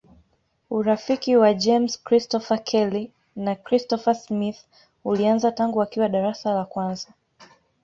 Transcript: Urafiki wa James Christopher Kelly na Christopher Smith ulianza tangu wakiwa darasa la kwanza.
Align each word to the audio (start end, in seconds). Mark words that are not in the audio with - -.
Urafiki 0.77 1.31
wa 1.41 1.49
James 1.63 1.91
Christopher 2.05 2.59
Kelly 2.63 3.03
na 3.35 3.55
Christopher 3.55 4.15
Smith 4.15 4.65
ulianza 5.03 5.51
tangu 5.51 5.79
wakiwa 5.79 6.09
darasa 6.09 6.53
la 6.53 6.65
kwanza. 6.65 7.07